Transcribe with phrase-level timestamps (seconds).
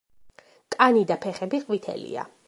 [0.75, 2.25] კანი და ფეხები ყვითელია.